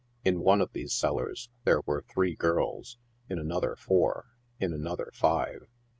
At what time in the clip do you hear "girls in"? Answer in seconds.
2.35-3.37